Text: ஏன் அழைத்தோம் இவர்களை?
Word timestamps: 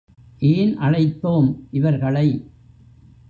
ஏன் 0.39 0.77
அழைத்தோம் 0.77 1.67
இவர்களை? 1.71 2.27